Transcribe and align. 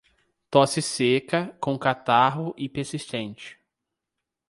Tosse 0.49 0.81
seca, 0.81 1.55
com 1.61 1.77
catarro, 1.77 2.55
e 2.57 2.67
persistente 2.67 3.59